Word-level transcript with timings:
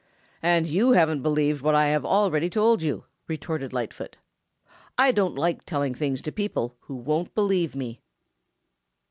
"And 0.41 0.65
you 0.65 0.93
haven't 0.93 1.21
believed 1.21 1.61
what 1.61 1.75
I 1.75 1.89
have 1.89 2.03
already 2.03 2.49
told 2.49 2.81
you," 2.81 3.05
retorted 3.27 3.71
Lightfoot. 3.71 4.17
"I 4.97 5.11
don't 5.11 5.35
like 5.35 5.63
telling 5.63 5.93
things 5.93 6.23
to 6.23 6.31
people 6.31 6.75
who 6.79 6.95
won't 6.95 7.35
believe 7.35 7.75
me." 7.75 8.01